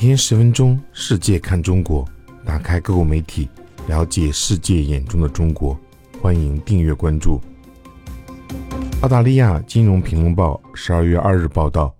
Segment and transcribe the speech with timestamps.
[0.00, 2.08] 每天十分钟，世界看中国，
[2.44, 3.48] 打开各国媒体，
[3.88, 5.76] 了解世界眼中的中国。
[6.22, 7.40] 欢迎订阅关注。
[9.02, 11.92] 澳大利亚金融评论报十二月二日报道，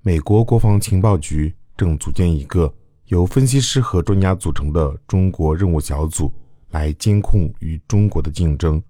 [0.00, 2.72] 美国国防情报局正组建一个
[3.08, 6.32] 由分析师和专家组成的中国任务小组，
[6.70, 8.82] 来监控与中国的竞争。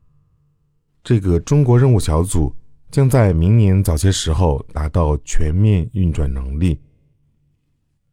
[1.02, 2.54] 这个中国任务小组
[2.88, 6.78] 将在明年早些时候达到全面运转能力。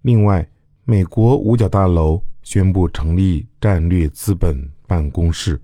[0.01, 0.47] 另外，
[0.83, 5.61] 美国五角大楼宣布成立战略资本办公室，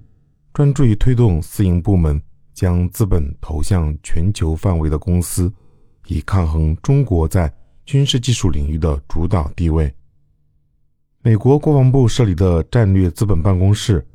[0.53, 2.21] 专注于推动私营部门
[2.53, 5.51] 将资本投向全球范围的公司，
[6.07, 7.51] 以抗衡中国在
[7.85, 9.93] 军事技术领域的主导地位。
[11.21, 14.05] 美国国防部设立的战略资本办公室。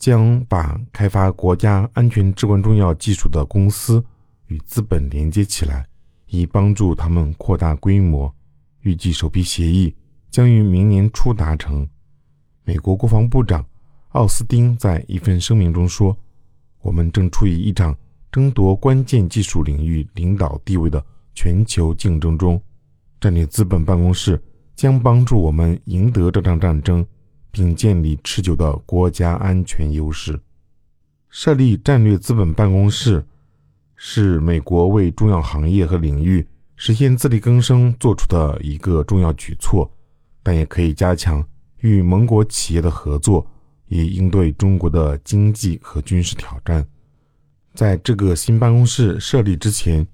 [0.00, 4.02] 将把开发国家安全至关重要技术的公司
[4.46, 5.86] 与资本连接起来，
[6.28, 8.34] 以帮助他们扩大规模。
[8.82, 9.94] 预计首批协议
[10.30, 11.88] 将于明年初达成。
[12.64, 13.64] 美国国防部长
[14.10, 16.16] 奥斯汀在一份声明中说
[16.82, 17.96] ：“我们正处于一场
[18.30, 22.60] 争夺关键技术领域领导地位的全球竞争中，
[23.20, 24.42] 战略资本办公室
[24.74, 27.06] 将帮助我们赢得这场战争。”
[27.52, 30.40] 并建立持久的国家安全优势。
[31.30, 33.26] 设立战略资本办公室
[33.96, 36.46] 是美国为重要行业和领域
[36.82, 39.86] 实现自力更生做出的一个重要举措，
[40.42, 41.46] 但也可以加强
[41.80, 43.46] 与盟国企业的合作，
[43.88, 46.82] 以应对中国的经济和军事挑战。
[47.74, 50.06] 在这个新办公室设立之前，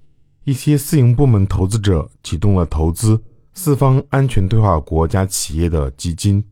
[0.43, 3.17] 一些私营部门投资者启动了投资
[3.53, 6.43] 四方安全对话国家企业的基金。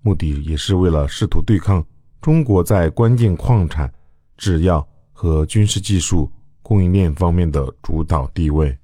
[0.00, 1.86] 目的也是为了试图对抗
[2.20, 3.88] 中国在关键矿产、
[4.36, 6.28] 制药和军事技术
[6.62, 8.76] 供应链方面的主导地位。